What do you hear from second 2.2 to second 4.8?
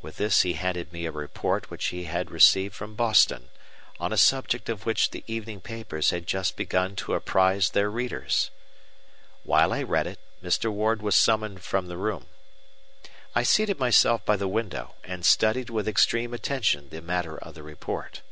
received from Boston, on a subject